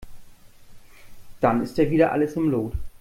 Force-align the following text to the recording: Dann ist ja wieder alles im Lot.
Dann 1.41 1.61
ist 1.61 1.77
ja 1.77 1.87
wieder 1.87 2.11
alles 2.11 2.33
im 2.33 2.49
Lot. 2.49 2.73